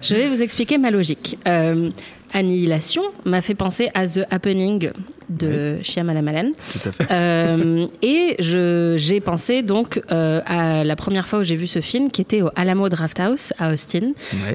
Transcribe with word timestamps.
Je 0.00 0.14
vais 0.14 0.28
vous 0.28 0.42
expliquer 0.42 0.78
ma 0.78 0.90
logique. 0.90 1.38
Euh, 1.46 1.90
Annihilation 2.32 3.02
m'a 3.24 3.42
fait 3.42 3.54
penser 3.54 3.90
à 3.94 4.06
The 4.06 4.20
Happening 4.30 4.90
de 5.30 5.76
oui. 5.78 5.84
Shyamalan. 5.84 6.52
Tout 6.72 6.88
à 6.88 6.92
fait. 6.92 7.06
Euh, 7.10 7.86
et 8.02 8.36
j'ai 8.38 9.20
pensé 9.20 9.62
donc 9.62 10.02
euh, 10.10 10.40
à 10.44 10.84
la 10.84 10.96
première 10.96 11.28
fois 11.28 11.40
où 11.40 11.42
j'ai 11.42 11.56
vu 11.56 11.66
ce 11.66 11.80
film 11.80 12.10
qui 12.10 12.20
était 12.20 12.42
au 12.42 12.50
Alamo 12.56 12.88
Drafthouse 12.88 13.52
à 13.58 13.72
Austin. 13.72 14.12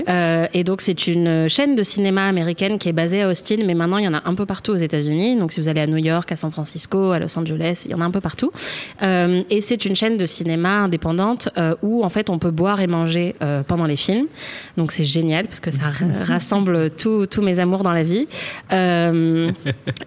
Euh, 0.07 0.47
et 0.53 0.63
donc 0.63 0.81
c'est 0.81 1.07
une 1.07 1.47
chaîne 1.47 1.75
de 1.75 1.83
cinéma 1.83 2.27
américaine 2.27 2.77
qui 2.77 2.89
est 2.89 2.93
basée 2.93 3.21
à 3.21 3.29
Austin, 3.29 3.57
mais 3.65 3.73
maintenant 3.73 3.97
il 3.97 4.05
y 4.05 4.07
en 4.07 4.13
a 4.13 4.21
un 4.25 4.35
peu 4.35 4.45
partout 4.45 4.73
aux 4.73 4.77
États-Unis. 4.77 5.37
Donc 5.37 5.51
si 5.53 5.61
vous 5.61 5.69
allez 5.69 5.81
à 5.81 5.87
New 5.87 5.97
York, 5.97 6.31
à 6.31 6.35
San 6.35 6.51
Francisco, 6.51 7.11
à 7.11 7.19
Los 7.19 7.37
Angeles, 7.37 7.83
il 7.85 7.91
y 7.91 7.93
en 7.93 8.01
a 8.01 8.05
un 8.05 8.11
peu 8.11 8.21
partout. 8.21 8.51
Euh, 9.01 9.43
et 9.49 9.61
c'est 9.61 9.85
une 9.85 9.95
chaîne 9.95 10.17
de 10.17 10.25
cinéma 10.25 10.79
indépendante 10.79 11.49
où 11.81 12.03
en 12.03 12.09
fait 12.09 12.29
on 12.29 12.39
peut 12.39 12.51
boire 12.51 12.81
et 12.81 12.87
manger 12.87 13.35
pendant 13.67 13.85
les 13.85 13.97
films. 13.97 14.27
Donc 14.77 14.91
c'est 14.91 15.03
génial 15.03 15.45
parce 15.45 15.59
que 15.59 15.71
ça 15.71 15.91
rassemble 16.25 16.89
tous 16.91 17.25
tous 17.27 17.41
mes 17.41 17.59
amours 17.59 17.64
dans 17.83 17.91
la 17.91 18.03
vie. 18.03 18.27
Euh, 18.71 19.51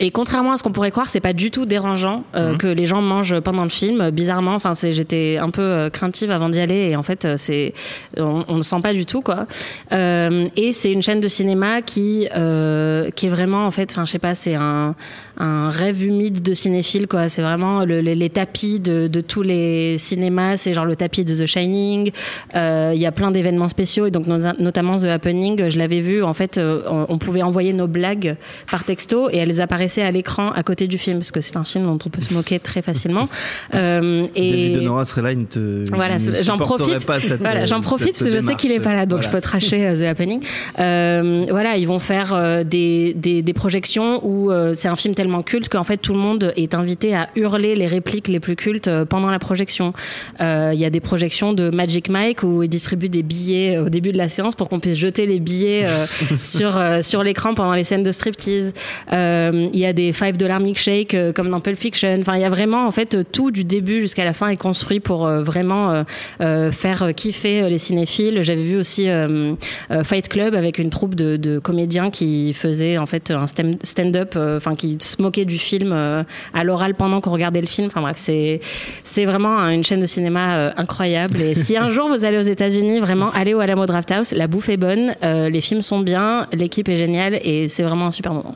et 0.00 0.10
contrairement 0.10 0.52
à 0.52 0.56
ce 0.56 0.62
qu'on 0.62 0.72
pourrait 0.72 0.90
croire, 0.90 1.08
c'est 1.08 1.20
pas 1.20 1.32
du 1.32 1.50
tout 1.50 1.66
dérangeant 1.66 2.24
euh, 2.34 2.52
Mhm. 2.52 2.58
que 2.58 2.66
les 2.66 2.86
gens 2.86 3.02
mangent 3.02 3.38
pendant 3.40 3.62
le 3.62 3.68
film. 3.68 4.10
Bizarrement, 4.10 4.54
enfin, 4.54 4.74
c'est, 4.74 4.92
j'étais 4.92 5.38
un 5.40 5.50
peu 5.50 5.62
euh, 5.62 5.90
craintive 5.90 6.30
avant 6.30 6.48
d'y 6.48 6.60
aller 6.60 6.90
et 6.90 6.96
en 6.96 7.02
fait, 7.02 7.26
c'est, 7.36 7.74
on, 8.16 8.44
on 8.48 8.56
le 8.56 8.62
sent 8.62 8.80
pas 8.82 8.92
du 8.92 9.06
tout, 9.06 9.20
quoi. 9.20 9.46
Et 9.92 10.72
c'est 10.72 10.92
une 10.92 11.02
chaîne 11.02 11.20
de 11.20 11.28
cinéma 11.28 11.82
qui, 11.82 12.26
qui 12.28 13.26
est 13.26 13.30
vraiment, 13.30 13.66
en 13.66 13.70
fait, 13.70 13.90
enfin, 13.90 14.04
je 14.04 14.10
sais 14.12 14.18
pas, 14.18 14.34
c'est 14.34 14.54
un, 14.54 14.94
un 15.38 15.70
rêve 15.70 16.02
humide 16.04 16.42
de 16.42 16.54
cinéphile, 16.54 17.06
quoi. 17.06 17.28
C'est 17.28 17.42
vraiment 17.42 17.84
le- 17.84 18.00
les, 18.00 18.14
les 18.14 18.30
tapis 18.30 18.80
de, 18.80 19.06
de 19.06 19.20
tous 19.20 19.42
les 19.42 19.96
cinémas. 19.98 20.56
C'est 20.56 20.74
genre 20.74 20.84
le 20.84 20.96
tapis 20.96 21.24
de 21.24 21.34
The 21.34 21.46
Shining. 21.46 22.10
Il 22.54 22.98
y 22.98 23.06
a 23.06 23.12
plein 23.12 23.30
d'événements 23.30 23.68
spéciaux 23.68 24.06
et 24.06 24.10
donc 24.10 24.26
no- 24.26 24.52
notamment 24.58 24.96
The 24.96 25.04
Happening. 25.04 25.68
Je 25.68 25.78
l'avais 25.78 26.00
vu, 26.00 26.22
en 26.22 26.34
fait, 26.34 26.58
on, 26.58 27.06
on 27.08 27.18
pouvait 27.18 27.42
envoyer 27.48 27.72
nos 27.72 27.86
blagues 27.86 28.36
par 28.70 28.84
texto 28.84 29.28
et 29.30 29.38
elles 29.38 29.60
apparaissaient 29.60 30.02
à 30.02 30.10
l'écran 30.10 30.50
à 30.52 30.62
côté 30.62 30.86
du 30.86 30.98
film 30.98 31.18
parce 31.18 31.30
que 31.32 31.40
c'est 31.40 31.56
un 31.56 31.64
film 31.64 31.84
dont 31.84 31.98
on 32.06 32.08
peut 32.10 32.22
se 32.22 32.32
moquer 32.34 32.58
très 32.60 32.82
facilement. 32.82 33.28
Euh, 33.74 34.26
et 34.34 34.50
David 34.72 34.78
Honora 34.78 35.04
serait 35.04 35.22
là, 35.22 35.32
il 35.32 35.40
ne 35.40 35.44
te. 35.44 35.88
voilà, 35.94 36.16
il 36.16 36.42
j'en 36.42 36.56
profite. 36.56 37.06
Pas 37.06 37.20
cette, 37.20 37.40
voilà, 37.40 37.64
j'en 37.66 37.78
euh, 37.78 37.82
profite 37.82 38.14
cette 38.14 38.28
parce 38.28 38.36
que 38.36 38.40
je 38.40 38.46
sais 38.46 38.54
qu'il 38.56 38.72
est 38.72 38.80
pas 38.80 38.94
là, 38.94 39.04
donc 39.06 39.18
Voilà. 39.18 39.28
je 39.28 39.32
peux 39.32 39.40
tracher 39.40 39.86
euh, 39.86 39.96
The 39.96 40.02
Happening. 40.02 40.42
Euh, 40.78 41.46
voilà, 41.50 41.76
ils 41.76 41.86
vont 41.86 41.98
faire 41.98 42.64
des, 42.64 43.14
des, 43.14 43.42
des 43.42 43.52
projections 43.52 44.20
où 44.26 44.50
euh, 44.50 44.72
c'est 44.74 44.88
un 44.88 44.96
film 44.96 45.14
tellement 45.14 45.42
culte 45.42 45.68
qu'en 45.68 45.84
fait 45.84 45.98
tout 45.98 46.12
le 46.12 46.18
monde 46.18 46.52
est 46.56 46.74
invité 46.74 47.14
à 47.14 47.28
hurler 47.36 47.74
les 47.76 47.86
répliques 47.86 48.28
les 48.28 48.40
plus 48.40 48.56
cultes 48.56 48.90
pendant 49.08 49.30
la 49.30 49.38
projection. 49.38 49.92
Euh, 50.40 50.70
Il 50.74 50.80
y 50.80 50.84
a 50.84 50.90
des 50.90 51.00
projections 51.00 51.52
de 51.52 51.70
Magic 51.70 52.08
Mike 52.08 52.42
où 52.42 52.62
ils 52.62 52.68
distribuent 52.68 53.08
des 53.08 53.22
billets 53.22 53.78
au 53.78 53.88
début 53.88 54.12
de 54.12 54.18
la 54.18 54.28
séance 54.28 54.54
pour 54.54 54.68
qu'on 54.68 54.80
puisse 54.80 54.96
jeter 54.98 55.26
les 55.26 55.40
billets 55.40 55.84
euh, 55.86 56.06
sur 56.42 56.76
euh, 56.76 57.02
sur 57.02 57.22
l'écran 57.22 57.37
pendant 57.54 57.74
les 57.74 57.84
scènes 57.84 58.02
de 58.02 58.10
striptease. 58.10 58.72
Euh, 59.12 59.68
Il 59.72 59.78
y 59.78 59.86
a 59.86 59.92
des 59.92 60.12
5 60.12 60.36
dollars 60.36 60.60
milkshake 60.60 61.14
euh, 61.14 61.32
comme 61.32 61.50
dans 61.50 61.60
Pulp 61.60 61.78
Fiction. 61.78 62.16
Enfin, 62.20 62.36
il 62.36 62.42
y 62.42 62.44
a 62.44 62.48
vraiment 62.50 62.86
en 62.86 62.90
fait 62.90 63.30
tout 63.32 63.50
du 63.50 63.64
début 63.64 64.00
jusqu'à 64.00 64.24
la 64.24 64.34
fin 64.34 64.48
est 64.48 64.56
construit 64.56 65.00
pour 65.00 65.26
euh, 65.26 65.42
vraiment 65.42 65.90
euh, 65.90 66.02
euh, 66.40 66.70
faire 66.70 67.02
euh, 67.02 67.12
kiffer 67.12 67.62
euh, 67.62 67.68
les 67.68 67.78
cinéphiles. 67.78 68.42
J'avais 68.42 68.62
vu 68.62 68.76
aussi 68.76 69.08
euh, 69.08 69.54
euh, 69.90 70.04
Fight 70.04 70.28
Club 70.28 70.54
avec 70.54 70.78
une 70.78 70.90
troupe 70.90 71.14
de, 71.14 71.58
comédiens 71.58 72.10
qui 72.10 72.52
faisaient 72.52 72.98
en 72.98 73.06
fait 73.06 73.30
un 73.30 73.46
stand-up, 73.46 74.34
euh, 74.36 74.56
enfin 74.58 74.74
qui 74.74 74.98
se 75.00 75.20
moquaient 75.20 75.44
du 75.44 75.58
film 75.58 75.90
euh, 75.92 76.22
à 76.54 76.64
l'oral 76.64 76.94
pendant 76.94 77.20
qu'on 77.20 77.30
regardait 77.30 77.60
le 77.60 77.66
film. 77.66 77.86
Enfin 77.88 78.00
bref, 78.00 78.16
c'est 78.16 78.60
c'est 79.04 79.24
vraiment 79.24 79.58
une 79.68 79.84
chaîne 79.84 80.00
de 80.00 80.06
cinéma 80.06 80.56
euh, 80.56 80.70
incroyable. 80.76 81.40
Et 81.40 81.54
si 81.54 81.76
un 81.76 81.88
jour 81.94 82.08
vous 82.08 82.24
allez 82.24 82.38
aux 82.38 82.42
États-Unis, 82.42 83.00
vraiment 83.00 83.30
allez 83.34 83.54
au 83.54 83.60
Alamo 83.60 83.86
Drafthouse. 83.86 84.32
La 84.32 84.46
bouffe 84.46 84.68
est 84.68 84.76
bonne, 84.76 85.14
euh, 85.22 85.48
les 85.48 85.60
films 85.60 85.82
sont 85.82 86.00
bien, 86.00 86.46
l'équipe 86.52 86.88
est 86.88 86.96
géniale 86.96 87.27
et 87.34 87.68
c'est 87.68 87.82
vraiment 87.82 88.06
un 88.06 88.10
super 88.10 88.32
moment. 88.34 88.54